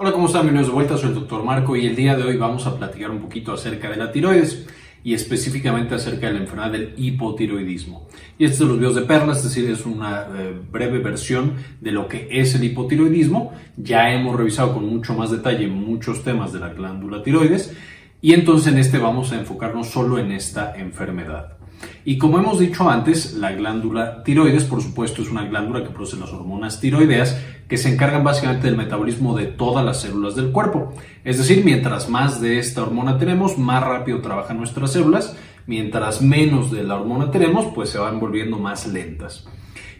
Hola, 0.00 0.12
¿cómo 0.12 0.28
están? 0.28 0.42
Bienvenidos 0.42 0.68
de 0.68 0.74
vuelta, 0.74 0.96
soy 0.96 1.08
el 1.08 1.16
doctor 1.16 1.42
Marco 1.42 1.74
y 1.74 1.84
el 1.84 1.96
día 1.96 2.16
de 2.16 2.22
hoy 2.22 2.36
vamos 2.36 2.64
a 2.68 2.78
platicar 2.78 3.10
un 3.10 3.18
poquito 3.18 3.52
acerca 3.52 3.90
de 3.90 3.96
la 3.96 4.12
tiroides 4.12 4.64
y 5.02 5.12
específicamente 5.12 5.96
acerca 5.96 6.28
de 6.28 6.34
la 6.34 6.38
enfermedad 6.38 6.70
del 6.70 6.94
hipotiroidismo. 6.96 8.06
Y 8.38 8.44
este 8.44 8.52
es 8.52 8.58
de 8.60 8.66
los 8.66 8.78
videos 8.78 8.94
de 8.94 9.02
perlas, 9.02 9.38
es 9.38 9.42
decir, 9.42 9.68
es 9.68 9.84
una 9.84 10.28
eh, 10.36 10.56
breve 10.70 11.00
versión 11.00 11.54
de 11.80 11.90
lo 11.90 12.06
que 12.06 12.28
es 12.30 12.54
el 12.54 12.62
hipotiroidismo. 12.62 13.52
Ya 13.76 14.12
hemos 14.12 14.36
revisado 14.36 14.72
con 14.72 14.86
mucho 14.86 15.14
más 15.14 15.32
detalle 15.32 15.66
muchos 15.66 16.22
temas 16.22 16.52
de 16.52 16.60
la 16.60 16.68
glándula 16.68 17.24
tiroides 17.24 17.74
y 18.22 18.34
entonces 18.34 18.72
en 18.72 18.78
este 18.78 18.98
vamos 18.98 19.32
a 19.32 19.40
enfocarnos 19.40 19.88
solo 19.88 20.20
en 20.20 20.30
esta 20.30 20.76
enfermedad. 20.78 21.58
Y 22.04 22.18
como 22.18 22.38
hemos 22.38 22.58
dicho 22.58 22.88
antes, 22.88 23.34
la 23.34 23.52
glándula 23.52 24.22
tiroides, 24.22 24.64
por 24.64 24.82
supuesto, 24.82 25.22
es 25.22 25.30
una 25.30 25.44
glándula 25.44 25.82
que 25.82 25.90
produce 25.90 26.16
las 26.16 26.32
hormonas 26.32 26.80
tiroideas 26.80 27.38
que 27.68 27.76
se 27.76 27.92
encargan 27.92 28.24
básicamente 28.24 28.66
del 28.66 28.76
metabolismo 28.76 29.36
de 29.36 29.46
todas 29.46 29.84
las 29.84 30.00
células 30.00 30.34
del 30.34 30.50
cuerpo. 30.50 30.94
Es 31.24 31.38
decir, 31.38 31.64
mientras 31.64 32.08
más 32.08 32.40
de 32.40 32.58
esta 32.58 32.82
hormona 32.82 33.18
tenemos, 33.18 33.58
más 33.58 33.82
rápido 33.84 34.20
trabajan 34.20 34.56
nuestras 34.56 34.92
células. 34.92 35.36
Mientras 35.66 36.22
menos 36.22 36.70
de 36.70 36.82
la 36.82 36.96
hormona 36.96 37.30
tenemos, 37.30 37.66
pues 37.74 37.90
se 37.90 37.98
van 37.98 38.18
volviendo 38.20 38.58
más 38.58 38.86
lentas. 38.86 39.46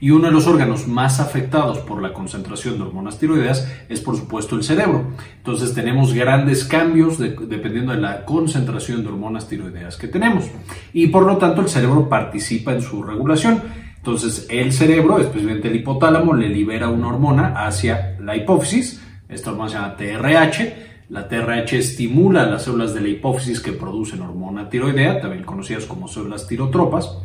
Y 0.01 0.11
uno 0.11 0.27
de 0.27 0.33
los 0.33 0.47
órganos 0.47 0.87
más 0.87 1.21
afectados 1.21 1.79
por 1.79 2.01
la 2.01 2.13
concentración 2.13 2.77
de 2.77 2.85
hormonas 2.85 3.19
tiroideas 3.19 3.71
es 3.89 4.01
por 4.01 4.17
supuesto 4.17 4.57
el 4.57 4.63
cerebro. 4.63 5.07
Entonces 5.39 5.75
tenemos 5.75 6.15
grandes 6.15 6.65
cambios 6.65 7.19
dependiendo 7.19 7.93
de 7.93 8.01
la 8.01 8.25
concentración 8.25 9.03
de 9.03 9.09
hormonas 9.09 9.49
tiroideas 9.49 9.97
que 9.97 10.09
tenemos. 10.09 10.45
Y 10.93 11.09
por 11.09 11.25
lo 11.25 11.37
tanto 11.37 11.63
el 11.63 11.69
cerebro 11.69 12.09
participa 12.09 12.73
en 12.73 12.83
su 12.83 13.03
regulación. 13.03 13.63
Entonces 13.97 14.47
el 14.49 14.73
cerebro, 14.73 15.19
especialmente 15.19 15.69
el 15.69 15.77
hipotálamo, 15.77 16.35
le 16.35 16.49
libera 16.49 16.89
una 16.89 17.09
hormona 17.09 17.67
hacia 17.67 18.17
la 18.21 18.37
hipófisis. 18.37 19.03
Esta 19.29 19.51
hormona 19.51 19.69
se 19.69 19.75
llama 19.77 19.97
TRH. 19.97 20.89
La 21.11 21.27
TRH 21.27 21.79
estimula 21.79 22.45
las 22.45 22.65
células 22.65 22.93
de 22.93 23.01
la 23.01 23.09
hipófisis 23.09 23.61
que 23.61 23.73
producen 23.73 24.21
hormona 24.21 24.69
tiroidea, 24.69 25.21
también 25.21 25.43
conocidas 25.43 25.87
como 25.87 26.07
células 26.07 26.47
tirotropas. 26.47 27.19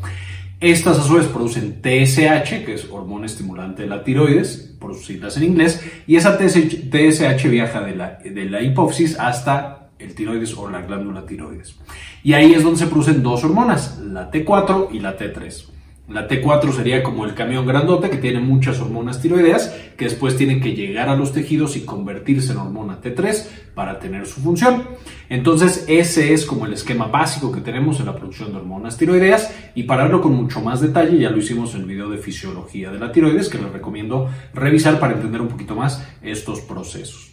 Estas 0.63 0.97
a 0.97 1.03
su 1.03 1.15
vez 1.15 1.25
producen 1.25 1.81
TSH, 1.81 2.63
que 2.63 2.75
es 2.75 2.87
hormona 2.89 3.25
estimulante 3.25 3.81
de 3.81 3.89
la 3.89 4.01
tiroides, 4.01 4.73
por 4.79 4.93
sus 4.93 5.07
siglas 5.07 5.35
en 5.35 5.43
inglés, 5.43 5.83
y 6.07 6.15
esa 6.15 6.37
TSH 6.37 7.49
viaja 7.49 7.81
de 7.81 8.45
la, 8.45 8.61
hipófisis 8.61 9.19
hasta 9.19 9.89
el 9.99 10.15
tiroides 10.15 10.53
o 10.53 10.69
la 10.69 10.81
glándula 10.83 11.25
tiroides. 11.25 11.75
Y 12.23 12.31
ahí 12.31 12.53
es 12.53 12.63
donde 12.63 12.79
se 12.79 12.87
producen 12.87 13.21
dos 13.21 13.43
hormonas, 13.43 13.99
la 13.99 14.31
T4 14.31 14.87
y 14.93 15.01
la 15.01 15.17
T3. 15.17 15.72
La 16.09 16.27
T4 16.27 16.73
sería 16.73 17.01
como 17.01 17.23
el 17.23 17.33
camión 17.33 17.65
grandote 17.65 18.09
que 18.09 18.17
tiene 18.17 18.41
muchas 18.41 18.77
hormonas 18.81 19.21
tiroideas 19.21 19.73
que 19.95 20.03
después 20.03 20.35
tienen 20.35 20.59
que 20.59 20.73
llegar 20.73 21.07
a 21.07 21.15
los 21.15 21.31
tejidos 21.31 21.77
y 21.77 21.85
convertirse 21.85 22.51
en 22.51 22.57
hormona 22.57 22.99
T3 22.99 23.47
para 23.73 23.99
tener 23.99 24.25
su 24.25 24.41
función. 24.41 24.83
Entonces 25.29 25.85
ese 25.87 26.33
es 26.33 26.45
como 26.45 26.65
el 26.65 26.73
esquema 26.73 27.07
básico 27.07 27.53
que 27.53 27.61
tenemos 27.61 28.01
en 28.01 28.07
la 28.07 28.15
producción 28.17 28.51
de 28.51 28.57
hormonas 28.57 28.97
tiroideas 28.97 29.55
y 29.75 29.83
para 29.83 30.03
verlo 30.03 30.21
con 30.21 30.33
mucho 30.33 30.59
más 30.59 30.81
detalle 30.81 31.17
ya 31.17 31.29
lo 31.29 31.37
hicimos 31.37 31.73
en 31.73 31.81
el 31.81 31.87
video 31.87 32.09
de 32.09 32.17
fisiología 32.17 32.91
de 32.91 32.99
la 32.99 33.13
tiroides 33.13 33.47
que 33.47 33.57
les 33.57 33.71
recomiendo 33.71 34.29
revisar 34.53 34.99
para 34.99 35.13
entender 35.13 35.39
un 35.39 35.47
poquito 35.47 35.73
más 35.73 36.05
estos 36.21 36.59
procesos. 36.59 37.31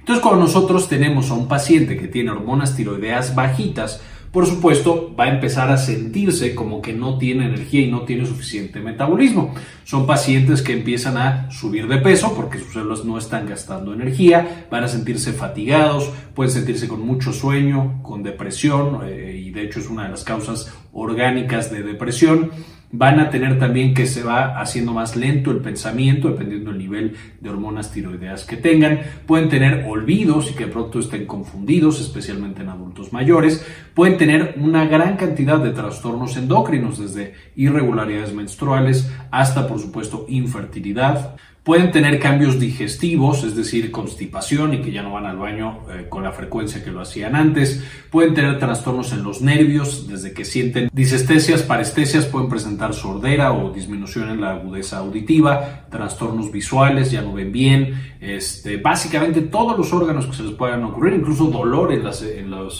Entonces 0.00 0.20
cuando 0.20 0.40
nosotros 0.46 0.88
tenemos 0.88 1.30
a 1.30 1.34
un 1.34 1.46
paciente 1.46 1.96
que 1.96 2.08
tiene 2.08 2.32
hormonas 2.32 2.74
tiroideas 2.74 3.36
bajitas, 3.36 4.02
por 4.32 4.46
supuesto, 4.46 5.12
va 5.18 5.24
a 5.24 5.34
empezar 5.34 5.70
a 5.70 5.76
sentirse 5.76 6.54
como 6.54 6.80
que 6.80 6.92
no 6.92 7.18
tiene 7.18 7.46
energía 7.46 7.80
y 7.80 7.90
no 7.90 8.02
tiene 8.02 8.26
suficiente 8.26 8.78
metabolismo. 8.78 9.54
Son 9.82 10.06
pacientes 10.06 10.62
que 10.62 10.72
empiezan 10.72 11.16
a 11.16 11.50
subir 11.50 11.88
de 11.88 11.98
peso 11.98 12.32
porque 12.36 12.58
sus 12.58 12.72
células 12.72 13.04
no 13.04 13.18
están 13.18 13.48
gastando 13.48 13.92
energía, 13.92 14.66
van 14.70 14.84
a 14.84 14.88
sentirse 14.88 15.32
fatigados, 15.32 16.12
pueden 16.34 16.52
sentirse 16.52 16.86
con 16.86 17.00
mucho 17.00 17.32
sueño, 17.32 18.00
con 18.02 18.22
depresión, 18.22 19.00
eh, 19.04 19.42
y 19.44 19.50
de 19.50 19.64
hecho 19.64 19.80
es 19.80 19.90
una 19.90 20.04
de 20.04 20.10
las 20.10 20.22
causas 20.22 20.72
orgánicas 20.92 21.72
de 21.72 21.82
depresión 21.82 22.50
Van 22.92 23.20
a 23.20 23.30
tener 23.30 23.56
también 23.58 23.94
que 23.94 24.06
se 24.06 24.24
va 24.24 24.60
haciendo 24.60 24.92
más 24.92 25.14
lento 25.14 25.52
el 25.52 25.58
pensamiento, 25.58 26.28
dependiendo 26.28 26.70
del 26.70 26.80
nivel 26.80 27.16
de 27.40 27.48
hormonas 27.48 27.92
tiroideas 27.92 28.44
que 28.44 28.56
tengan. 28.56 29.00
Pueden 29.26 29.48
tener 29.48 29.86
olvidos 29.88 30.50
y 30.50 30.54
que 30.54 30.66
de 30.66 30.72
pronto 30.72 30.98
estén 30.98 31.24
confundidos, 31.24 32.00
especialmente 32.00 32.62
en 32.62 32.68
adultos 32.68 33.12
mayores. 33.12 33.64
Pueden 33.94 34.18
tener 34.18 34.56
una 34.58 34.86
gran 34.86 35.16
cantidad 35.16 35.60
de 35.60 35.70
trastornos 35.70 36.36
endocrinos, 36.36 36.98
desde 36.98 37.34
irregularidades 37.54 38.34
menstruales 38.34 39.08
hasta, 39.30 39.68
por 39.68 39.78
supuesto, 39.78 40.26
infertilidad. 40.28 41.36
Pueden 41.62 41.90
tener 41.90 42.18
cambios 42.18 42.58
digestivos, 42.58 43.44
es 43.44 43.54
decir, 43.54 43.90
constipación 43.90 44.72
y 44.72 44.80
que 44.80 44.92
ya 44.92 45.02
no 45.02 45.12
van 45.12 45.26
al 45.26 45.36
baño 45.36 45.80
eh, 45.90 46.06
con 46.08 46.22
la 46.22 46.32
frecuencia 46.32 46.82
que 46.82 46.90
lo 46.90 47.02
hacían 47.02 47.36
antes. 47.36 47.84
Pueden 48.10 48.32
tener 48.32 48.58
trastornos 48.58 49.12
en 49.12 49.22
los 49.22 49.42
nervios, 49.42 50.08
desde 50.08 50.32
que 50.32 50.46
sienten 50.46 50.88
disestesias, 50.92 51.62
parestesias, 51.62 52.24
pueden 52.24 52.48
presentar 52.48 52.94
sordera 52.94 53.52
o 53.52 53.70
disminución 53.72 54.30
en 54.30 54.40
la 54.40 54.52
agudeza 54.52 54.98
auditiva, 54.98 55.86
trastornos 55.90 56.50
visuales, 56.50 57.10
ya 57.10 57.20
no 57.20 57.34
ven 57.34 57.52
bien, 57.52 58.14
este, 58.20 58.78
básicamente 58.78 59.42
todos 59.42 59.76
los 59.76 59.92
órganos 59.92 60.26
que 60.26 60.36
se 60.36 60.42
les 60.42 60.52
puedan 60.52 60.82
ocurrir, 60.84 61.14
incluso 61.14 61.46
dolor 61.46 61.92
en 61.92 62.04
las, 62.04 62.22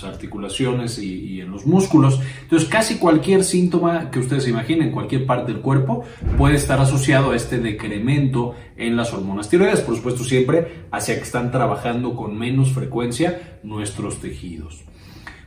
articulaciones 0.05 0.99
y, 0.99 1.41
en 1.41 1.51
los 1.51 1.67
músculos. 1.67 2.21
Entonces, 2.43 2.69
casi 2.69 2.97
cualquier 2.97 3.45
síntoma 3.45 4.11
que 4.11 4.19
ustedes 4.19 4.49
imaginen 4.49 4.89
en 4.89 4.93
cualquier 4.93 5.27
parte 5.27 5.53
del 5.53 5.61
cuerpo 5.61 6.05
puede 6.39 6.57
estar 6.57 6.81
asociado 6.81 7.33
a 7.33 7.37
este 7.37 7.59
decremento 7.59 8.55
en 8.77 8.97
las 8.97 9.13
hormonas 9.13 9.49
tiroides, 9.49 9.81
por 9.81 9.97
supuesto 9.97 10.25
siempre 10.25 10.85
hacia 10.91 11.17
que 11.17 11.23
están 11.23 11.51
trabajando 11.51 12.15
con 12.15 12.39
menos 12.39 12.73
frecuencia 12.73 13.59
nuestros 13.63 14.21
tejidos. 14.21 14.85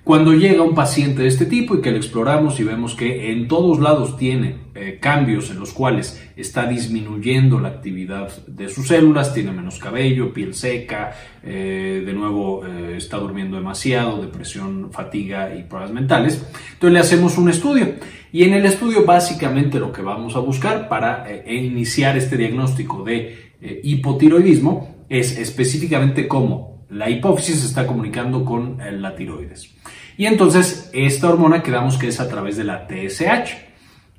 Cuando 0.03 0.33
llega 0.33 0.63
un 0.63 0.75
paciente 0.75 1.21
de 1.21 1.29
este 1.29 1.45
tipo 1.45 1.75
y 1.75 1.81
que 1.81 1.91
lo 1.91 1.95
exploramos 1.95 2.59
y 2.59 2.65
vemos 2.65 2.93
que 2.93 3.31
en 3.31 3.47
todos 3.47 3.79
lados 3.79 4.17
tiene 4.17 4.57
eh, 4.75 4.97
cambios 4.99 5.49
en 5.49 5.61
los 5.61 5.71
cuales 5.71 6.21
está 6.35 6.65
disminuyendo 6.65 7.57
la 7.61 7.69
actividad 7.69 8.29
de 8.45 8.67
sus 8.67 8.89
células, 8.89 9.33
tiene 9.33 9.53
menos 9.53 9.79
cabello, 9.79 10.33
piel 10.33 10.55
seca, 10.55 11.13
eh, 11.41 12.03
de 12.05 12.11
nuevo 12.11 12.67
eh, 12.67 12.95
está 12.97 13.15
durmiendo 13.15 13.55
demasiado, 13.55 14.21
depresión, 14.21 14.91
fatiga 14.91 15.55
y 15.55 15.63
pruebas 15.63 15.91
mentales, 15.91 16.45
entonces 16.73 16.93
le 16.93 16.99
hacemos 16.99 17.37
un 17.37 17.47
estudio. 17.47 17.93
Y 18.33 18.43
en 18.43 18.51
el 18.55 18.65
estudio 18.65 19.05
básicamente 19.05 19.79
lo 19.79 19.93
que 19.93 20.01
vamos 20.01 20.35
a 20.35 20.39
buscar 20.39 20.89
para 20.89 21.25
iniciar 21.47 22.17
este 22.17 22.35
diagnóstico 22.35 23.03
de 23.03 23.53
hipotiroidismo 23.83 25.05
es 25.07 25.37
específicamente 25.37 26.27
cómo 26.27 26.72
la 26.89 27.09
hipófisis 27.09 27.63
está 27.63 27.87
comunicando 27.87 28.43
con 28.45 28.79
eh, 28.81 28.91
la 28.91 29.15
tiroides. 29.15 29.69
Y 30.17 30.25
entonces 30.25 30.89
esta 30.93 31.29
hormona 31.29 31.63
quedamos 31.63 31.97
que 31.97 32.07
es 32.07 32.19
a 32.19 32.29
través 32.29 32.57
de 32.57 32.63
la 32.63 32.87
TSH. 32.87 33.73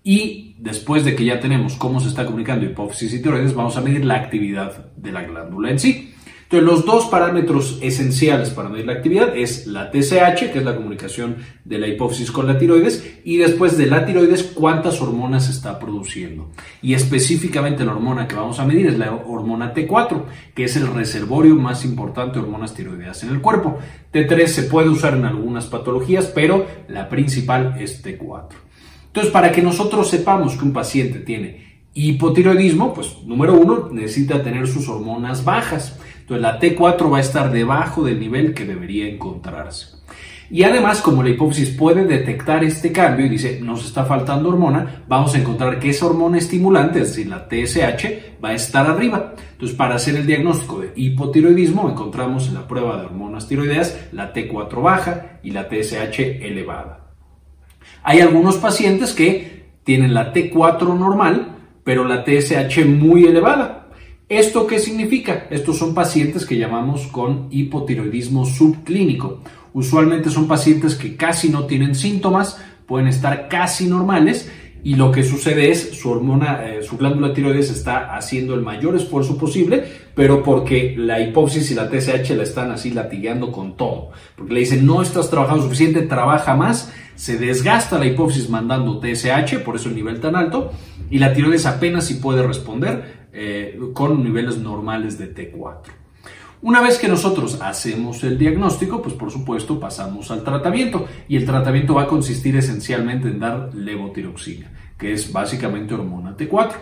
Y 0.07 0.57
después 0.59 1.05
de 1.05 1.17
que 1.17 1.25
ya 1.25 1.41
tenemos 1.41 1.77
cómo 1.77 1.99
se 2.01 2.09
está 2.09 2.27
comunicando 2.27 2.67
hipófisis 2.67 3.15
y 3.15 3.23
tiroides, 3.23 3.55
vamos 3.55 3.77
a 3.77 3.81
medir 3.81 4.05
la 4.05 4.17
actividad 4.17 4.93
de 4.97 5.13
la 5.13 5.23
glándula 5.23 5.71
en 5.71 5.79
sí. 5.79 6.14
Entonces, 6.45 6.69
los 6.69 6.85
dos 6.85 7.07
parámetros 7.07 7.79
esenciales 7.83 8.51
para 8.51 8.69
medir 8.69 8.87
la 8.87 8.93
actividad 8.93 9.37
es 9.37 9.67
la 9.67 9.91
TSH, 9.91 10.53
que 10.53 10.59
es 10.59 10.65
la 10.65 10.77
comunicación 10.77 11.37
de 11.65 11.79
la 11.79 11.89
hipófisis 11.89 12.31
con 12.31 12.47
la 12.47 12.59
tiroides, 12.59 13.21
y 13.25 13.39
después 13.39 13.77
de 13.77 13.87
la 13.87 14.07
tiroides, 14.07 14.43
cuántas 14.55 15.01
hormonas 15.01 15.49
está 15.49 15.79
produciendo. 15.79 16.51
Y 16.83 16.95
específicamente 16.95 17.85
la 17.85 17.93
hormona 17.93 18.29
que 18.29 18.37
vamos 18.37 18.61
a 18.61 18.67
medir 18.67 18.87
es 18.87 18.99
la 18.99 19.15
hormona 19.15 19.75
T4, 19.75 20.23
que 20.55 20.65
es 20.65 20.77
el 20.77 20.87
reservorio 20.87 21.55
más 21.57 21.85
importante 21.85 22.39
de 22.39 22.45
hormonas 22.45 22.75
tiroideas 22.75 23.23
en 23.23 23.31
el 23.31 23.41
cuerpo. 23.41 23.79
T3 24.13 24.47
se 24.47 24.63
puede 24.65 24.91
usar 24.91 25.15
en 25.15 25.25
algunas 25.25 25.67
patologías, 25.67 26.27
pero 26.27 26.67
la 26.89 27.09
principal 27.09 27.77
es 27.81 28.05
T4. 28.05 28.49
Entonces, 29.07 29.33
para 29.33 29.51
que 29.51 29.63
nosotros 29.63 30.11
sepamos 30.11 30.57
que 30.57 30.65
un 30.65 30.73
paciente 30.73 31.21
tiene 31.21 31.65
hipotiroidismo, 31.95 32.93
pues 32.93 33.17
número 33.25 33.55
uno, 33.55 33.89
necesita 33.93 34.43
tener 34.43 34.67
sus 34.67 34.89
hormonas 34.89 35.45
bajas. 35.45 35.99
Entonces 36.25 36.41
la 36.41 36.59
T4 36.59 37.13
va 37.13 37.19
a 37.19 37.21
estar 37.21 37.53
debajo 37.53 38.03
del 38.03 38.19
nivel 38.19 38.55
que 38.55 38.65
debería 38.65 39.07
encontrarse. 39.07 39.99
Y 40.51 40.63
además, 40.63 41.03
como 41.03 41.23
la 41.23 41.29
hipófisis 41.29 41.69
puede 41.69 42.07
detectar 42.07 42.65
este 42.65 42.93
cambio 42.93 43.27
y 43.27 43.29
dice, 43.29 43.61
nos 43.61 43.85
está 43.85 44.07
faltando 44.07 44.49
hormona, 44.49 45.05
vamos 45.07 45.35
a 45.35 45.39
encontrar 45.39 45.79
que 45.79 45.91
esa 45.91 46.07
hormona 46.07 46.39
estimulante, 46.39 47.01
es 47.01 47.09
decir, 47.09 47.27
la 47.27 47.47
TSH, 47.47 48.43
va 48.43 48.51
a 48.51 48.55
estar 48.55 48.87
arriba. 48.87 49.35
Entonces, 49.53 49.77
para 49.77 49.97
hacer 49.97 50.17
el 50.17 50.27
diagnóstico 50.27 50.81
de 50.81 50.93
hipotiroidismo, 50.97 51.91
encontramos 51.91 52.49
en 52.49 52.55
la 52.55 52.67
prueba 52.67 52.97
de 52.97 53.05
hormonas 53.05 53.47
tiroideas 53.47 54.09
la 54.13 54.33
T4 54.33 54.83
baja 54.83 55.41
y 55.43 55.51
la 55.51 55.69
TSH 55.69 56.21
elevada. 56.41 57.11
Hay 58.03 58.21
algunos 58.21 58.57
pacientes 58.57 59.13
que 59.13 59.67
tienen 59.85 60.15
la 60.15 60.33
T4 60.33 60.99
normal, 60.99 61.57
pero 61.85 62.05
la 62.05 62.25
TSH 62.25 62.87
muy 62.87 63.25
elevada. 63.25 63.84
¿Esto 64.29 64.67
qué 64.67 64.79
significa? 64.79 65.47
Estos 65.51 65.77
son 65.77 65.95
pacientes 65.95 66.47
que 66.47 66.57
llamamos 66.57 67.09
con 67.09 67.49
hipotiroidismo 67.51 68.47
subclínico. 68.47 69.41
Usualmente 69.75 70.31
son 70.31 70.49
pacientes 70.49 70.95
que 70.95 71.15
casi 71.15 71.51
no 71.51 71.67
tienen 71.67 71.95
síntomas, 71.95 72.59
pueden 72.87 73.07
estar 73.09 73.49
casi 73.49 73.87
normales 73.87 74.51
y 74.83 74.95
lo 74.95 75.13
que 75.13 75.25
sucede 75.25 75.71
es 75.71 75.91
su 75.99 76.11
hormona, 76.11 76.65
eh, 76.65 76.83
su 76.83 76.97
glándula 76.97 77.35
tiroides 77.35 77.71
está 77.71 78.17
haciendo 78.17 78.55
el 78.55 78.63
mayor 78.63 78.97
esfuerzo 78.97 79.37
posible, 79.37 79.85
pero 80.15 80.43
porque 80.43 80.95
la 80.97 81.21
hipófisis 81.21 81.71
y 81.71 81.75
la 81.75 81.91
TSH 81.91 82.31
la 82.31 82.45
están 82.45 82.71
así 82.71 82.93
latigueando 82.93 83.53
con 83.53 83.77
todo. 83.77 84.11
Porque 84.37 84.55
le 84.55 84.61
dicen, 84.61 84.87
no 84.87 85.03
estás 85.03 85.29
trabajando 85.29 85.65
suficiente, 85.65 86.01
trabaja 86.03 86.55
más, 86.57 86.91
se 87.15 87.37
desgasta 87.37 87.99
la 87.99 88.07
hipófisis 88.07 88.49
mandando 88.49 89.01
TSH, 89.01 89.59
por 89.65 89.77
eso 89.77 89.91
el 89.91 89.97
nivel 89.97 90.21
tan 90.21 90.35
alto, 90.35 90.73
y 91.11 91.19
la 91.19 91.35
tiroides 91.35 91.67
apenas 91.67 92.07
si 92.07 92.15
puede 92.15 92.43
responder 92.43 93.24
eh, 93.35 93.79
con 93.93 94.23
niveles 94.23 94.59
normales 94.59 95.19
de 95.19 95.35
T4. 95.35 95.91
Una 96.63 96.81
vez 96.81 96.97
que 96.97 97.09
nosotros 97.09 97.61
hacemos 97.61 98.25
el 98.25 98.39
diagnóstico, 98.39 99.03
pues 99.03 99.15
por 99.15 99.31
supuesto 99.31 99.79
pasamos 99.79 100.31
al 100.31 100.45
tratamiento 100.45 101.07
y 101.29 101.37
el 101.37 101.45
tratamiento 101.45 101.95
va 101.95 102.05
a 102.05 102.07
consistir 102.07 102.57
esencialmente 102.57 103.29
en 103.29 103.39
dar 103.39 103.75
levotiroxina, 103.75 104.73
que 104.97 105.13
es 105.13 105.31
básicamente 105.31 105.93
hormona 105.93 106.37
T4. 106.37 106.73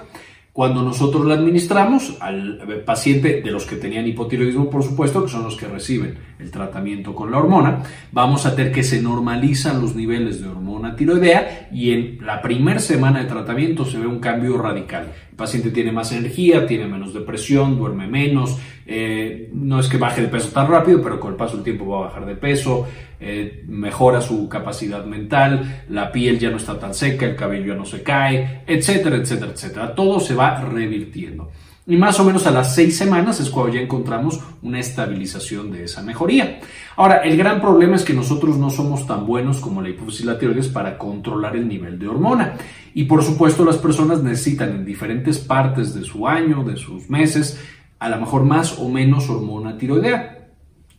Cuando 0.53 0.83
nosotros 0.83 1.25
la 1.25 1.33
administramos 1.33 2.19
al 2.21 2.59
paciente 2.85 3.41
de 3.41 3.51
los 3.51 3.65
que 3.65 3.77
tenían 3.77 4.07
hipotiroidismo, 4.07 4.69
por 4.69 4.83
supuesto, 4.83 5.25
que 5.25 5.31
son 5.31 5.45
los 5.45 5.57
que 5.57 5.67
reciben 5.67 6.19
el 6.39 6.51
tratamiento 6.51 7.15
con 7.15 7.31
la 7.31 7.39
hormona, 7.39 7.83
vamos 8.13 8.45
a 8.45 8.55
tener 8.55 8.71
que 8.71 8.83
se 8.83 9.01
normalizan 9.01 9.81
los 9.81 9.97
niveles 9.97 10.43
de 10.43 10.49
hormona 10.49 10.95
tiroidea 10.95 11.71
y 11.73 11.93
en 11.93 12.19
la 12.21 12.43
primera 12.43 12.81
semana 12.81 13.21
de 13.21 13.31
tratamiento 13.31 13.87
se 13.87 13.99
ve 13.99 14.07
un 14.07 14.21
cambio 14.21 14.59
radical. 14.59 15.11
El 15.31 15.37
paciente 15.37 15.71
tiene 15.71 15.91
más 15.91 16.13
energía, 16.13 16.67
tiene 16.67 16.87
menos 16.87 17.15
depresión, 17.15 17.79
duerme 17.79 18.07
menos, 18.07 18.59
eh, 18.87 19.51
no 19.53 19.81
es 19.81 19.89
que 19.89 19.97
baje 19.97 20.23
de 20.23 20.29
peso 20.29 20.49
tan 20.49 20.69
rápido, 20.69 21.03
pero 21.03 21.21
con 21.21 21.33
el 21.33 21.37
paso 21.37 21.57
del 21.57 21.65
tiempo 21.65 21.87
va 21.87 21.99
a 21.99 22.09
bajar 22.09 22.27
de 22.27 22.37
peso, 22.37 22.87
eh, 23.21 23.63
mejora 23.67 24.21
su 24.21 24.49
capacidad 24.49 25.05
mental, 25.05 25.85
la 25.89 26.11
piel 26.11 26.39
ya 26.39 26.51
no 26.51 26.57
está 26.57 26.79
tan 26.79 26.95
seca, 26.95 27.27
el 27.27 27.37
cabello 27.37 27.73
ya 27.73 27.79
no 27.79 27.85
se 27.85 28.03
cae, 28.03 28.63
etcétera, 28.67 29.17
etcétera, 29.17 29.53
etcétera. 29.53 29.95
Todo 29.95 30.21
se 30.21 30.35
va 30.35 30.61
revirtiendo. 30.61 31.51
Y 31.85 31.97
más 31.97 32.21
o 32.21 32.25
menos 32.25 32.47
a 32.47 32.53
las 32.53 32.77
seis 32.77 32.97
semanas 32.97 33.41
es 33.41 33.51
cuando 33.51 33.75
ya 33.75 33.81
encontramos 33.81 34.41
una 34.63 34.79
estabilización 34.79 35.73
de 35.73 35.85
esa 35.85 36.01
mejoría. 36.01 36.61
Ahora, 36.95 37.17
el 37.19 37.37
gran 37.37 37.61
problema 37.61 37.97
es 37.97 38.05
que 38.05 38.15
nosotros 38.15 38.57
no 38.57 38.71
somos 38.71 39.05
tan 39.05 39.27
buenos 39.27 39.59
como 39.59 39.83
la 39.83 39.89
hipófisis 39.89 40.27
tiroides 40.39 40.69
para 40.69 40.97
controlar 40.97 41.57
el 41.57 41.67
nivel 41.67 41.99
de 41.99 42.07
hormona. 42.07 42.55
Y 42.95 43.05
por 43.05 43.25
supuesto 43.25 43.65
las 43.65 43.79
personas 43.79 44.23
necesitan 44.23 44.71
en 44.71 44.85
diferentes 44.85 45.39
partes 45.39 45.93
de 45.93 46.05
su 46.05 46.29
año, 46.29 46.63
de 46.63 46.77
sus 46.77 47.11
meses, 47.11 47.59
a 48.03 48.09
lo 48.09 48.19
mejor 48.19 48.45
más 48.45 48.81
o 48.81 48.89
menos 48.89 49.31
hormona 49.31 49.79
tiroidea. 49.79 50.49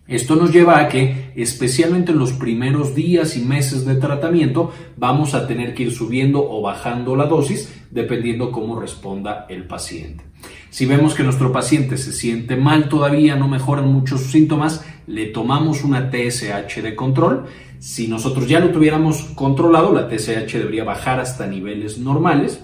Esto 0.07 0.37
nos 0.37 0.53
lleva 0.53 0.79
a 0.79 0.87
que, 0.87 1.33
especialmente 1.35 2.13
en 2.13 2.17
los 2.17 2.31
primeros 2.31 2.95
días 2.95 3.35
y 3.35 3.41
meses 3.41 3.85
de 3.85 3.95
tratamiento, 3.95 4.71
vamos 4.95 5.33
a 5.33 5.45
tener 5.45 5.73
que 5.73 5.83
ir 5.83 5.91
subiendo 5.91 6.49
o 6.49 6.61
bajando 6.61 7.17
la 7.17 7.25
dosis 7.25 7.73
dependiendo 7.91 8.53
cómo 8.53 8.79
responda 8.79 9.45
el 9.49 9.65
paciente. 9.65 10.23
Si 10.69 10.85
vemos 10.85 11.13
que 11.13 11.23
nuestro 11.23 11.51
paciente 11.51 11.97
se 11.97 12.13
siente 12.13 12.55
mal 12.55 12.87
todavía, 12.87 13.35
no 13.35 13.49
mejoran 13.49 13.91
mucho 13.91 14.17
sus 14.17 14.31
síntomas, 14.31 14.85
le 15.05 15.25
tomamos 15.25 15.83
una 15.83 16.09
TSH 16.09 16.81
de 16.81 16.95
control. 16.95 17.47
Si 17.79 18.07
nosotros 18.07 18.47
ya 18.47 18.61
lo 18.61 18.69
tuviéramos 18.69 19.23
controlado, 19.35 19.91
la 19.91 20.07
TSH 20.07 20.53
debería 20.53 20.85
bajar 20.85 21.19
hasta 21.19 21.47
niveles 21.47 21.97
normales. 21.97 22.63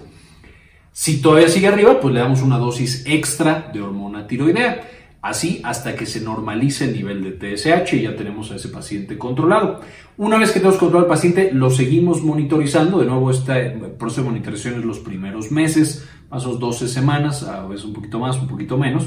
Si 1.00 1.22
todavía 1.22 1.48
sigue 1.48 1.66
arriba, 1.66 1.98
pues 1.98 2.12
le 2.12 2.20
damos 2.20 2.42
una 2.42 2.58
dosis 2.58 3.04
extra 3.06 3.70
de 3.72 3.80
hormona 3.80 4.26
tiroidea. 4.26 4.86
Así 5.22 5.62
hasta 5.64 5.96
que 5.96 6.04
se 6.04 6.20
normalice 6.20 6.84
el 6.84 6.92
nivel 6.92 7.24
de 7.24 7.56
TSH 7.56 7.94
y 7.94 8.02
ya 8.02 8.14
tenemos 8.14 8.52
a 8.52 8.56
ese 8.56 8.68
paciente 8.68 9.16
controlado. 9.16 9.80
Una 10.18 10.36
vez 10.36 10.50
que 10.50 10.60
tenemos 10.60 10.78
controlado 10.78 11.06
al 11.06 11.16
paciente, 11.16 11.52
lo 11.54 11.70
seguimos 11.70 12.22
monitorizando. 12.22 12.98
De 12.98 13.06
nuevo, 13.06 13.30
este 13.30 13.70
proceso 13.98 14.20
de 14.20 14.28
monitorización 14.28 14.80
es 14.80 14.84
los 14.84 14.98
primeros 14.98 15.50
meses, 15.50 16.06
más 16.28 16.44
o 16.44 16.48
menos 16.48 16.60
12 16.60 16.88
semanas, 16.88 17.44
a 17.44 17.66
veces 17.66 17.86
un 17.86 17.94
poquito 17.94 18.18
más, 18.18 18.36
un 18.36 18.46
poquito 18.46 18.76
menos, 18.76 19.06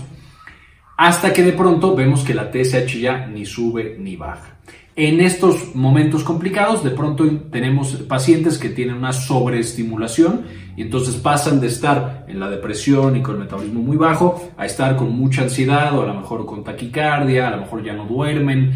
hasta 0.98 1.32
que 1.32 1.44
de 1.44 1.54
pronto 1.54 1.96
vemos 1.96 2.24
que 2.24 2.34
la 2.34 2.50
TSH 2.50 3.00
ya 3.00 3.28
ni 3.28 3.46
sube 3.46 3.98
ni 4.00 4.16
baja. 4.16 4.58
En 4.96 5.22
estos 5.22 5.74
momentos 5.74 6.24
complicados, 6.24 6.84
de 6.84 6.92
pronto 6.92 7.26
tenemos 7.52 7.94
pacientes 8.08 8.60
que 8.60 8.70
tienen 8.70 8.96
una 8.96 9.12
sobreestimulación 9.12 10.46
y 10.78 10.84
entonces 10.84 11.16
pasan 11.16 11.60
de 11.60 11.66
estar 11.66 12.26
en 12.28 12.40
la 12.40 12.48
depresión 12.48 13.16
y 13.16 13.24
con 13.24 13.36
el 13.36 13.42
metabolismo 13.42 13.82
muy 13.82 13.98
bajo 13.98 14.52
a 14.56 14.68
estar 14.68 14.96
con 14.96 15.12
mucha 15.18 15.42
ansiedad 15.42 15.98
o 15.98 16.04
a 16.04 16.06
lo 16.06 16.14
mejor 16.14 16.46
con 16.46 16.64
taquicardia, 16.64 17.48
a 17.48 17.52
lo 17.52 17.62
mejor 17.62 17.84
ya 17.84 17.94
no 17.94 18.06
duermen, 18.06 18.74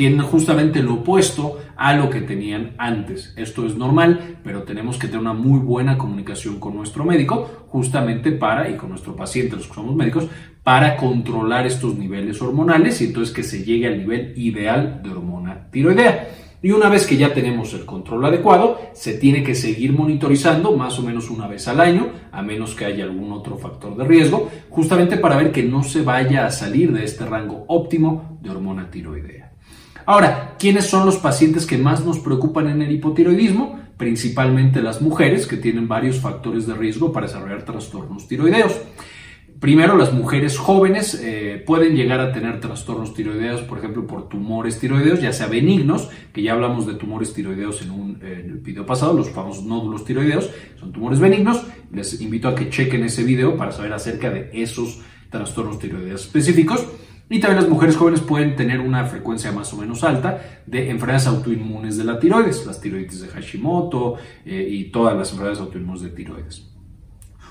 tienen 0.00 0.22
justamente 0.22 0.82
lo 0.82 0.94
opuesto 0.94 1.58
a 1.76 1.92
lo 1.92 2.08
que 2.08 2.22
tenían 2.22 2.70
antes. 2.78 3.34
Esto 3.36 3.66
es 3.66 3.76
normal, 3.76 4.38
pero 4.42 4.62
tenemos 4.62 4.96
que 4.96 5.08
tener 5.08 5.20
una 5.20 5.34
muy 5.34 5.60
buena 5.60 5.98
comunicación 5.98 6.58
con 6.58 6.74
nuestro 6.74 7.04
médico, 7.04 7.66
justamente 7.68 8.32
para, 8.32 8.70
y 8.70 8.78
con 8.78 8.88
nuestro 8.88 9.14
paciente, 9.14 9.56
los 9.56 9.66
que 9.66 9.74
somos 9.74 9.94
médicos, 9.94 10.26
para 10.62 10.96
controlar 10.96 11.66
estos 11.66 11.98
niveles 11.98 12.40
hormonales 12.40 12.98
y 13.02 13.08
entonces 13.08 13.34
que 13.34 13.42
se 13.42 13.62
llegue 13.62 13.88
al 13.88 13.98
nivel 13.98 14.32
ideal 14.36 15.02
de 15.02 15.10
hormona 15.10 15.68
tiroidea. 15.70 16.30
Y 16.62 16.70
una 16.70 16.88
vez 16.88 17.06
que 17.06 17.18
ya 17.18 17.34
tenemos 17.34 17.74
el 17.74 17.84
control 17.84 18.24
adecuado, 18.24 18.80
se 18.94 19.18
tiene 19.18 19.42
que 19.42 19.54
seguir 19.54 19.92
monitorizando 19.92 20.74
más 20.78 20.98
o 20.98 21.02
menos 21.02 21.28
una 21.28 21.46
vez 21.46 21.68
al 21.68 21.78
año, 21.78 22.08
a 22.32 22.40
menos 22.40 22.74
que 22.74 22.86
haya 22.86 23.04
algún 23.04 23.32
otro 23.32 23.58
factor 23.58 23.94
de 23.98 24.04
riesgo, 24.04 24.50
justamente 24.70 25.18
para 25.18 25.36
ver 25.36 25.52
que 25.52 25.62
no 25.62 25.82
se 25.82 26.00
vaya 26.00 26.46
a 26.46 26.50
salir 26.50 26.90
de 26.90 27.04
este 27.04 27.26
rango 27.26 27.66
óptimo 27.68 28.38
de 28.40 28.48
hormona 28.48 28.90
tiroidea. 28.90 29.50
Ahora, 30.06 30.56
¿quiénes 30.58 30.86
son 30.86 31.06
los 31.06 31.16
pacientes 31.16 31.66
que 31.66 31.78
más 31.78 32.04
nos 32.04 32.18
preocupan 32.18 32.68
en 32.68 32.82
el 32.82 32.92
hipotiroidismo? 32.92 33.80
Principalmente 33.96 34.82
las 34.82 35.02
mujeres 35.02 35.46
que 35.46 35.56
tienen 35.56 35.88
varios 35.88 36.20
factores 36.20 36.66
de 36.66 36.74
riesgo 36.74 37.12
para 37.12 37.26
desarrollar 37.26 37.64
trastornos 37.64 38.26
tiroideos. 38.26 38.80
Primero, 39.60 39.98
las 39.98 40.14
mujeres 40.14 40.56
jóvenes 40.56 41.20
eh, 41.22 41.62
pueden 41.66 41.94
llegar 41.94 42.18
a 42.18 42.32
tener 42.32 42.60
trastornos 42.60 43.12
tiroideos, 43.12 43.60
por 43.60 43.76
ejemplo, 43.76 44.06
por 44.06 44.26
tumores 44.26 44.78
tiroideos, 44.78 45.20
ya 45.20 45.34
sea 45.34 45.48
benignos, 45.48 46.08
que 46.32 46.42
ya 46.42 46.54
hablamos 46.54 46.86
de 46.86 46.94
tumores 46.94 47.34
tiroideos 47.34 47.82
en, 47.82 47.90
un, 47.90 48.22
el 48.22 48.54
video 48.54 48.86
pasado, 48.86 49.12
los 49.12 49.28
famosos 49.28 49.64
nódulos 49.64 50.06
tiroideos, 50.06 50.50
son 50.78 50.92
tumores 50.92 51.20
benignos. 51.20 51.62
Les 51.92 52.22
invito 52.22 52.48
a 52.48 52.54
que 52.54 52.70
chequen 52.70 53.04
ese 53.04 53.22
video 53.22 53.58
para 53.58 53.70
saber 53.70 53.92
acerca 53.92 54.30
de 54.30 54.48
esos 54.54 55.02
trastornos 55.28 55.78
tiroideos 55.78 56.22
específicos. 56.22 56.86
Y 57.30 57.38
también 57.38 57.62
las 57.62 57.70
mujeres 57.70 57.96
jóvenes 57.96 58.20
pueden 58.20 58.56
tener 58.56 58.80
una 58.80 59.06
frecuencia 59.06 59.52
más 59.52 59.72
o 59.72 59.78
menos 59.78 60.04
alta 60.04 60.62
de 60.66 60.90
enfermedades 60.90 61.28
autoinmunes 61.28 61.96
de 61.96 62.04
la 62.04 62.18
tiroides, 62.18 62.66
las 62.66 62.80
tiroides 62.80 63.22
de 63.22 63.28
Hashimoto 63.28 64.16
eh, 64.44 64.66
y 64.68 64.90
todas 64.90 65.16
las 65.16 65.30
enfermedades 65.30 65.60
autoinmunes 65.60 66.02
de 66.02 66.10
tiroides 66.10 66.70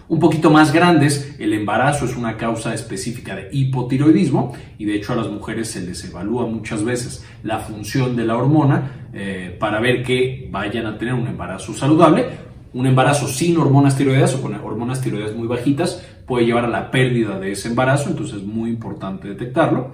un 0.09 0.19
poquito 0.19 0.49
más 0.49 0.73
grandes, 0.73 1.35
el 1.39 1.53
embarazo 1.53 2.05
es 2.05 2.15
una 2.15 2.35
causa 2.35 2.73
específica 2.73 3.35
de 3.35 3.49
hipotiroidismo 3.51 4.53
y 4.79 4.85
de 4.85 4.95
hecho 4.95 5.13
a 5.13 5.15
las 5.15 5.27
mujeres 5.27 5.69
se 5.69 5.81
les 5.81 6.03
evalúa 6.03 6.47
muchas 6.47 6.83
veces 6.83 7.23
la 7.43 7.59
función 7.59 8.15
de 8.15 8.25
la 8.25 8.35
hormona 8.35 9.09
eh, 9.13 9.55
para 9.59 9.79
ver 9.79 10.03
que 10.03 10.49
vayan 10.51 10.87
a 10.87 10.97
tener 10.97 11.13
un 11.13 11.27
embarazo 11.27 11.75
saludable. 11.75 12.48
Un 12.73 12.85
embarazo 12.85 13.27
sin 13.27 13.57
hormonas 13.57 13.97
tiroideas 13.97 14.35
o 14.35 14.41
con 14.41 14.53
hormonas 14.53 15.01
tiroideas 15.01 15.35
muy 15.35 15.47
bajitas 15.47 16.03
puede 16.25 16.45
llevar 16.45 16.65
a 16.65 16.69
la 16.69 16.91
pérdida 16.91 17.39
de 17.39 17.51
ese 17.51 17.69
embarazo, 17.69 18.09
entonces 18.09 18.37
es 18.37 18.43
muy 18.43 18.69
importante 18.69 19.27
detectarlo. 19.27 19.91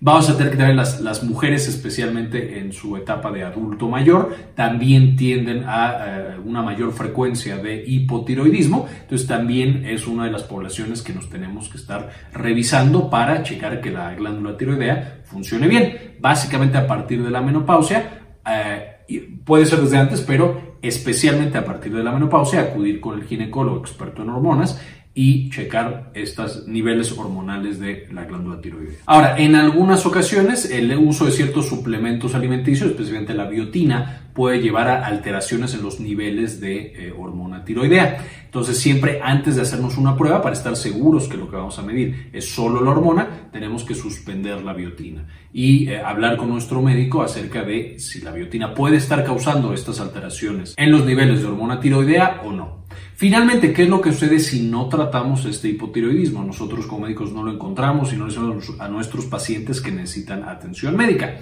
Vamos 0.00 0.30
a 0.30 0.36
tener 0.36 0.52
que 0.52 0.58
tener 0.58 0.76
las, 0.76 1.00
las 1.00 1.24
mujeres, 1.24 1.66
especialmente 1.66 2.60
en 2.60 2.72
su 2.72 2.96
etapa 2.96 3.32
de 3.32 3.42
adulto 3.42 3.88
mayor, 3.88 4.32
también 4.54 5.16
tienden 5.16 5.64
a 5.66 5.96
eh, 5.98 6.36
una 6.44 6.62
mayor 6.62 6.92
frecuencia 6.92 7.56
de 7.56 7.82
hipotiroidismo. 7.84 8.88
Entonces 9.02 9.26
también 9.26 9.84
es 9.84 10.06
una 10.06 10.26
de 10.26 10.30
las 10.30 10.44
poblaciones 10.44 11.02
que 11.02 11.12
nos 11.12 11.28
tenemos 11.28 11.68
que 11.68 11.78
estar 11.78 12.10
revisando 12.32 13.10
para 13.10 13.42
checar 13.42 13.80
que 13.80 13.90
la 13.90 14.14
glándula 14.14 14.56
tiroidea 14.56 15.22
funcione 15.24 15.66
bien. 15.66 16.14
Básicamente 16.20 16.78
a 16.78 16.86
partir 16.86 17.24
de 17.24 17.30
la 17.30 17.40
menopausia, 17.40 18.20
eh, 18.48 19.30
puede 19.44 19.66
ser 19.66 19.80
desde 19.80 19.96
antes, 19.96 20.20
pero 20.20 20.67
especialmente 20.82 21.58
a 21.58 21.64
partir 21.64 21.94
de 21.94 22.04
la 22.04 22.12
menopausia, 22.12 22.60
acudir 22.60 23.00
con 23.00 23.18
el 23.18 23.26
ginecólogo 23.26 23.78
experto 23.78 24.22
en 24.22 24.30
hormonas 24.30 24.80
y 25.20 25.50
checar 25.50 26.12
estos 26.14 26.68
niveles 26.68 27.10
hormonales 27.10 27.80
de 27.80 28.06
la 28.12 28.22
glándula 28.22 28.60
tiroidea. 28.60 28.98
Ahora, 29.04 29.36
en 29.36 29.56
algunas 29.56 30.06
ocasiones 30.06 30.70
el 30.70 30.96
uso 30.96 31.24
de 31.24 31.32
ciertos 31.32 31.68
suplementos 31.68 32.36
alimenticios, 32.36 32.88
especialmente 32.90 33.34
la 33.34 33.48
biotina, 33.48 34.28
puede 34.32 34.60
llevar 34.60 34.86
a 34.86 35.06
alteraciones 35.06 35.74
en 35.74 35.82
los 35.82 35.98
niveles 35.98 36.60
de 36.60 37.08
eh, 37.08 37.12
hormona 37.18 37.64
tiroidea. 37.64 38.24
Entonces, 38.44 38.78
siempre 38.78 39.18
antes 39.20 39.56
de 39.56 39.62
hacernos 39.62 39.98
una 39.98 40.16
prueba, 40.16 40.40
para 40.40 40.54
estar 40.54 40.76
seguros 40.76 41.26
que 41.26 41.36
lo 41.36 41.50
que 41.50 41.56
vamos 41.56 41.76
a 41.80 41.82
medir 41.82 42.30
es 42.32 42.54
solo 42.54 42.80
la 42.80 42.92
hormona, 42.92 43.50
tenemos 43.50 43.82
que 43.82 43.96
suspender 43.96 44.62
la 44.62 44.72
biotina 44.72 45.26
y 45.52 45.88
eh, 45.88 46.00
hablar 46.00 46.36
con 46.36 46.48
nuestro 46.48 46.80
médico 46.80 47.22
acerca 47.22 47.64
de 47.64 47.98
si 47.98 48.20
la 48.20 48.30
biotina 48.30 48.72
puede 48.72 48.98
estar 48.98 49.24
causando 49.24 49.74
estas 49.74 49.98
alteraciones 49.98 50.74
en 50.76 50.92
los 50.92 51.04
niveles 51.04 51.40
de 51.40 51.48
hormona 51.48 51.80
tiroidea 51.80 52.42
o 52.44 52.52
no. 52.52 52.86
Finalmente, 53.14 53.72
¿qué 53.72 53.82
es 53.82 53.88
lo 53.88 54.00
que 54.00 54.12
sucede 54.12 54.38
si 54.38 54.62
no 54.62 54.88
tratamos 54.88 55.44
este 55.44 55.68
hipotiroidismo? 55.68 56.44
Nosotros 56.44 56.86
como 56.86 57.02
médicos 57.02 57.32
no 57.32 57.42
lo 57.42 57.52
encontramos 57.52 58.12
y 58.12 58.16
no 58.16 58.26
le 58.26 58.32
decimos 58.32 58.74
a 58.78 58.88
nuestros 58.88 59.26
pacientes 59.26 59.80
que 59.80 59.90
necesitan 59.90 60.44
atención 60.44 60.96
médica. 60.96 61.38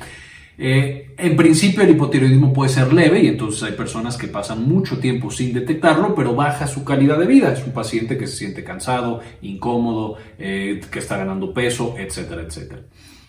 Eh, 0.59 1.15
en 1.19 1.37
principio 1.37 1.83
el 1.83 1.91
hipotiroidismo 1.91 2.51
puede 2.51 2.71
ser 2.71 2.91
leve 2.91 3.23
y 3.23 3.27
entonces 3.27 3.63
hay 3.63 3.73
personas 3.73 4.17
que 4.17 4.29
pasan 4.29 4.67
mucho 4.67 4.99
tiempo 4.99 5.31
sin 5.31 5.53
detectarlo, 5.53 6.15
pero 6.15 6.35
baja 6.35 6.67
su 6.67 6.85
calidad 6.85 7.19
de 7.19 7.27
vida. 7.27 7.53
Es 7.53 7.65
un 7.67 7.73
paciente 7.73 8.17
que 8.17 8.27
se 8.27 8.37
siente 8.37 8.65
cansado, 8.65 9.21
incómodo, 9.43 10.17
eh, 10.39 10.81
que 10.91 10.99
está 10.99 11.19
ganando 11.19 11.53
peso, 11.53 11.95
etcétera, 11.99 12.43
etcétera. 12.43 12.83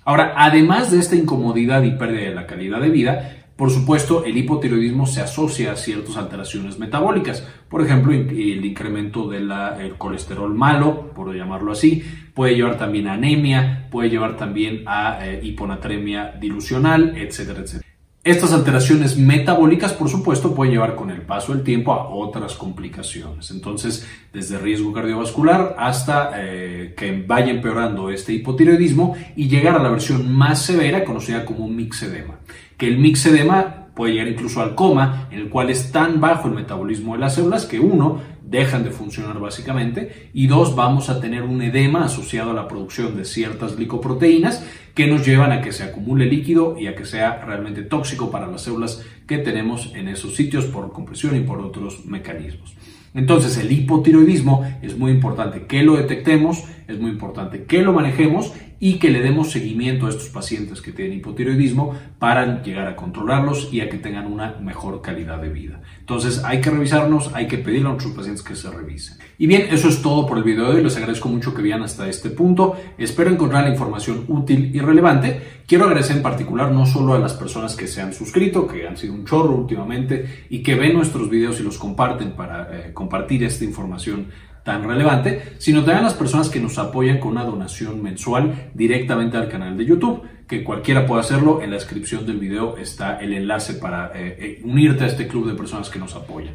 Ahora, 0.05 0.35
además 0.37 0.89
de 0.89 0.99
esta 0.99 1.17
incomodidad 1.17 1.83
y 1.83 1.91
pérdida 1.91 2.29
de 2.29 2.35
la 2.35 2.47
calidad 2.47 2.79
de 2.79 2.89
vida, 2.89 3.36
por 3.57 3.71
supuesto, 3.71 4.23
el 4.23 4.37
hipotiroidismo 4.37 5.07
se 5.07 5.19
asocia 5.19 5.71
a 5.71 5.75
ciertas 5.75 6.15
alteraciones 6.15 6.77
metabólicas, 6.77 7.45
por 7.67 7.83
ejemplo, 7.83 8.13
el 8.13 8.63
incremento 8.63 9.27
del 9.27 9.51
colesterol 9.97 10.53
malo, 10.53 11.11
por 11.15 11.35
llamarlo 11.35 11.71
así, 11.71 12.03
puede 12.35 12.55
llevar 12.55 12.77
también 12.77 13.07
a 13.07 13.13
anemia, 13.13 13.87
puede 13.89 14.11
llevar 14.11 14.37
también 14.37 14.83
a 14.85 15.25
eh, 15.25 15.39
hiponatremia 15.41 16.35
dilucional, 16.39 17.17
etcétera, 17.17 17.61
etcétera. 17.61 17.87
Estas 18.23 18.53
alteraciones 18.53 19.17
metabólicas, 19.17 19.93
por 19.93 20.09
supuesto, 20.09 20.53
pueden 20.53 20.73
llevar 20.73 20.95
con 20.95 21.09
el 21.09 21.21
paso 21.21 21.53
del 21.53 21.63
tiempo 21.63 21.93
a 21.93 22.09
otras 22.09 22.55
complicaciones. 22.55 23.49
Entonces, 23.51 24.05
desde 24.33 24.59
riesgo 24.59 24.93
cardiovascular 24.93 25.75
hasta 25.79 26.31
eh, 26.35 26.93
que 26.95 27.23
vaya 27.25 27.51
empeorando 27.51 28.11
este 28.11 28.33
hipotiroidismo 28.33 29.15
y 29.35 29.47
llegar 29.47 29.77
a 29.77 29.81
la 29.81 29.89
versión 29.89 30.31
más 30.31 30.61
severa 30.61 31.03
conocida 31.05 31.43
como 31.43 31.67
mixedema 31.69 32.35
que 32.77 32.87
el 32.87 32.97
mixedema 32.97 33.87
puede 33.95 34.13
llegar 34.13 34.27
incluso 34.27 34.61
al 34.61 34.75
coma, 34.75 35.27
en 35.31 35.39
el 35.39 35.49
cual 35.49 35.69
es 35.69 35.91
tan 35.91 36.21
bajo 36.21 36.47
el 36.47 36.53
metabolismo 36.53 37.13
de 37.13 37.19
las 37.19 37.35
células 37.35 37.65
que 37.65 37.79
uno, 37.79 38.21
dejan 38.49 38.83
de 38.83 38.91
funcionar 38.91 39.39
básicamente 39.39 40.29
y 40.33 40.47
dos, 40.47 40.75
vamos 40.75 41.09
a 41.09 41.19
tener 41.19 41.43
un 41.43 41.61
edema 41.61 42.05
asociado 42.05 42.51
a 42.51 42.53
la 42.53 42.67
producción 42.67 43.17
de 43.17 43.25
ciertas 43.25 43.75
glicoproteínas 43.75 44.65
que 44.95 45.07
nos 45.07 45.25
llevan 45.25 45.51
a 45.51 45.61
que 45.61 45.73
se 45.73 45.83
acumule 45.83 46.25
líquido 46.27 46.77
y 46.79 46.87
a 46.87 46.95
que 46.95 47.05
sea 47.05 47.43
realmente 47.45 47.81
tóxico 47.81 48.31
para 48.31 48.47
las 48.47 48.61
células 48.61 49.03
que 49.27 49.37
tenemos 49.39 49.91
en 49.95 50.07
esos 50.07 50.35
sitios 50.35 50.65
por 50.65 50.93
compresión 50.93 51.35
y 51.35 51.41
por 51.41 51.59
otros 51.59 52.05
mecanismos. 52.05 52.75
Entonces 53.13 53.57
el 53.57 53.71
hipotiroidismo 53.71 54.63
es 54.81 54.97
muy 54.97 55.11
importante 55.11 55.65
que 55.65 55.83
lo 55.83 55.97
detectemos, 55.97 56.63
es 56.87 56.99
muy 56.99 57.11
importante 57.11 57.63
que 57.63 57.81
lo 57.81 57.91
manejemos 57.91 58.53
y 58.79 58.99
que 58.99 59.09
le 59.09 59.21
demos 59.21 59.51
seguimiento 59.51 60.05
a 60.05 60.09
estos 60.09 60.29
pacientes 60.29 60.81
que 60.81 60.91
tienen 60.91 61.17
hipotiroidismo 61.17 61.93
para 62.19 62.61
llegar 62.61 62.87
a 62.87 62.95
controlarlos 62.95 63.69
y 63.71 63.81
a 63.81 63.89
que 63.89 63.97
tengan 63.97 64.31
una 64.31 64.57
mejor 64.61 65.01
calidad 65.01 65.41
de 65.41 65.49
vida. 65.49 65.81
Entonces 65.99 66.43
hay 66.43 66.61
que 66.61 66.69
revisarnos, 66.69 67.31
hay 67.33 67.47
que 67.47 67.57
pedirle 67.57 67.87
a 67.87 67.91
nuestros 67.91 68.13
pacientes 68.13 68.43
que 68.43 68.55
se 68.55 68.69
revisen. 68.69 69.17
Y 69.37 69.47
bien, 69.47 69.67
eso 69.71 69.89
es 69.89 70.01
todo 70.01 70.25
por 70.25 70.37
el 70.37 70.43
video 70.43 70.69
de 70.69 70.77
hoy. 70.77 70.83
Les 70.83 70.95
agradezco 70.97 71.29
mucho 71.29 71.53
que 71.53 71.61
vean 71.61 71.83
hasta 71.83 72.07
este 72.07 72.29
punto. 72.29 72.75
Espero 72.97 73.29
encontrar 73.29 73.63
la 73.63 73.71
información 73.71 74.25
útil 74.27 74.71
y 74.73 74.79
relevante. 74.79 75.41
Quiero 75.67 75.85
agradecer 75.85 76.17
en 76.17 76.23
particular 76.23 76.71
no 76.71 76.85
solo 76.85 77.13
a 77.13 77.19
las 77.19 77.33
personas 77.33 77.75
que 77.75 77.87
se 77.87 78.01
han 78.01 78.13
suscrito, 78.13 78.67
que 78.67 78.87
han 78.87 78.97
sido 78.97 79.13
un 79.13 79.25
chorro 79.25 79.55
últimamente 79.55 80.45
y 80.49 80.63
que 80.63 80.75
ven 80.75 80.93
nuestros 80.93 81.29
videos 81.29 81.59
y 81.59 81.63
los 81.63 81.77
comparten 81.77 82.31
para 82.31 82.69
eh, 82.71 82.93
compartir 82.93 83.43
esta 83.43 83.65
información 83.65 84.27
tan 84.67 84.83
relevante, 84.83 85.53
sino 85.59 85.79
también 85.85 86.03
las 86.03 86.13
personas 86.13 86.49
que 86.49 86.59
nos 86.59 86.77
apoyan 86.77 87.19
con 87.19 87.31
una 87.31 87.45
donación 87.45 88.03
mensual 88.03 88.69
directamente 88.73 89.37
al 89.37 89.47
canal 89.47 89.77
de 89.77 89.85
YouTube, 89.85 90.23
que 90.47 90.63
cualquiera 90.63 91.05
puede 91.05 91.21
hacerlo. 91.21 91.61
En 91.61 91.71
la 91.71 91.75
descripción 91.75 92.25
del 92.25 92.37
video 92.37 92.77
está 92.77 93.19
el 93.19 93.33
enlace 93.33 93.73
para 93.73 94.11
eh, 94.15 94.37
eh, 94.39 94.61
unirte 94.63 95.03
a 95.03 95.07
este 95.07 95.27
club 95.27 95.47
de 95.47 95.53
personas 95.55 95.89
que 95.89 95.99
nos 95.99 96.15
apoyan. 96.15 96.53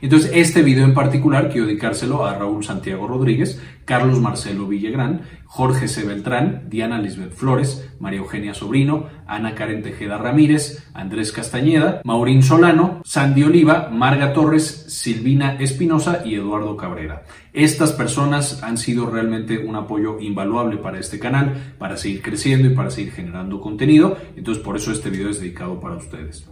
Entonces, 0.00 0.32
este 0.34 0.62
video 0.62 0.84
en 0.84 0.94
particular 0.94 1.48
quiero 1.48 1.66
dedicárselo 1.66 2.26
a 2.26 2.34
Raúl 2.34 2.64
Santiago 2.64 3.06
Rodríguez, 3.06 3.60
Carlos 3.84 4.20
Marcelo 4.20 4.66
Villagrán, 4.66 5.22
Jorge 5.46 5.86
C. 5.86 6.04
Beltrán, 6.04 6.62
Diana 6.68 6.98
Lisbeth 6.98 7.34
Flores, 7.34 7.88
María 8.00 8.20
Eugenia 8.20 8.54
Sobrino, 8.54 9.06
Ana 9.26 9.54
Karen 9.54 9.82
Tejeda 9.82 10.18
Ramírez, 10.18 10.88
Andrés 10.94 11.30
Castañeda, 11.30 12.00
Maurín 12.04 12.42
Solano, 12.42 13.02
Sandy 13.04 13.44
Oliva, 13.44 13.90
Marga 13.92 14.32
Torres, 14.32 14.86
Silvina 14.88 15.56
Espinosa 15.60 16.22
y 16.24 16.36
Eduardo 16.36 16.76
Cabrera. 16.76 17.24
Estas 17.52 17.92
personas 17.92 18.62
han 18.62 18.78
sido 18.78 19.10
realmente 19.10 19.58
un 19.58 19.76
apoyo 19.76 20.18
invaluable 20.20 20.78
para 20.78 20.98
este 20.98 21.18
canal, 21.18 21.74
para 21.78 21.98
seguir 21.98 22.22
creciendo 22.22 22.68
y 22.68 22.74
para 22.74 22.90
seguir 22.90 23.12
contenido. 23.60 24.16
Entonces, 24.36 24.62
por 24.62 24.76
eso 24.76 24.92
este 24.92 25.10
video 25.10 25.30
es 25.30 25.40
dedicado 25.40 25.80
para 25.80 25.96
ustedes. 25.96 26.46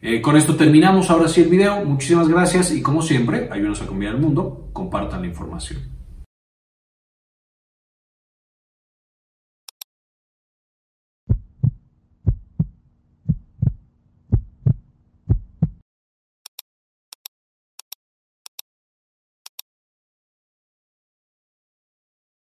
Eh, 0.00 0.20
con 0.20 0.36
esto 0.36 0.56
terminamos 0.56 1.10
ahora 1.10 1.28
sí 1.28 1.42
el 1.42 1.48
video. 1.48 1.84
Muchísimas 1.84 2.28
gracias 2.28 2.72
y 2.72 2.82
como 2.82 3.02
siempre, 3.02 3.48
ayúdenos 3.50 3.82
a 3.82 3.86
cambiar 3.86 4.14
el 4.14 4.20
mundo. 4.20 4.68
Compartan 4.72 5.20
la 5.22 5.28
información. 5.28 6.01